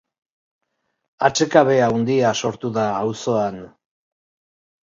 [1.29, 3.63] Atsekabe handia sortu da auzoan.